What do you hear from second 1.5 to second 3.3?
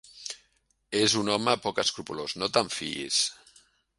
poc escrupolós: no te'n fiïs.